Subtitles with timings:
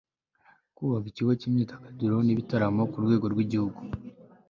[0.75, 3.79] kubaka ikigo cy'imyidagaduro n'ibitaramo ku rwego rw'igihugu